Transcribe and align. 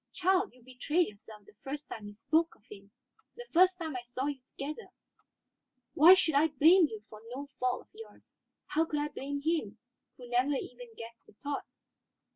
Child, 0.13 0.51
you 0.55 0.63
betrayed 0.63 1.09
yourself 1.09 1.45
the 1.45 1.53
first 1.63 1.87
time 1.87 2.07
you 2.07 2.13
spoke 2.13 2.55
of 2.55 2.65
him, 2.71 2.89
the 3.35 3.45
first 3.53 3.77
time 3.77 3.95
I 3.95 4.01
saw 4.01 4.25
you 4.25 4.41
together. 4.47 4.87
Why 5.93 6.15
should 6.15 6.33
I 6.33 6.47
blame 6.47 6.87
you 6.87 7.01
for 7.07 7.21
no 7.35 7.45
fault 7.59 7.81
of 7.81 7.89
yours? 7.93 8.39
How 8.65 8.85
could 8.85 8.99
I 8.99 9.09
blame 9.09 9.41
him, 9.43 9.77
who 10.17 10.27
never 10.27 10.55
even 10.55 10.95
guessed 10.95 11.27
your 11.27 11.35
thought? 11.37 11.67